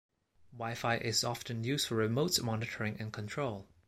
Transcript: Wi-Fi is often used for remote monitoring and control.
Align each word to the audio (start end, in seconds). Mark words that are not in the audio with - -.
Wi-Fi 0.51 0.95
is 0.97 1.23
often 1.23 1.63
used 1.63 1.87
for 1.87 1.93
remote 1.93 2.41
monitoring 2.41 2.99
and 2.99 3.13
control. 3.13 3.67